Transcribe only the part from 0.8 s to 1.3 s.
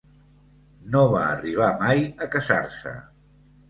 No va